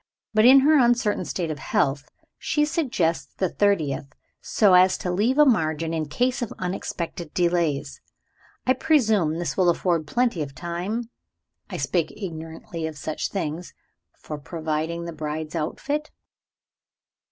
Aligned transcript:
"But 0.33 0.45
in 0.45 0.61
her 0.61 0.79
uncertain 0.83 1.25
state 1.25 1.51
of 1.51 1.59
health, 1.59 2.09
she 2.39 2.65
suggests 2.65 3.35
the 3.35 3.49
thirtieth 3.49 4.07
so 4.41 4.73
as 4.73 4.97
to 4.97 5.11
leave 5.11 5.37
a 5.37 5.45
margin 5.45 5.93
in 5.93 6.07
case 6.07 6.41
of 6.41 6.51
unexpected 6.57 7.35
delays. 7.35 8.01
I 8.65 8.73
presume 8.73 9.37
this 9.37 9.55
will 9.55 9.69
afford 9.69 10.07
plenty 10.07 10.41
of 10.41 10.55
time 10.55 11.11
(I 11.69 11.77
speak 11.77 12.11
ignorantly 12.17 12.87
of 12.87 12.97
such 12.97 13.29
things) 13.29 13.75
for 14.17 14.39
providing 14.39 15.05
the 15.05 15.13
bride's 15.13 15.53
outfit?" 15.53 16.09